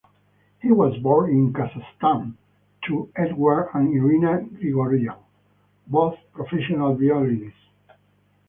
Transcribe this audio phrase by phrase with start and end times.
[0.63, 2.33] He was born in Kazakhstan
[2.87, 5.17] to Eduard and Irina Grigoryan,
[5.85, 7.55] both professional violinists.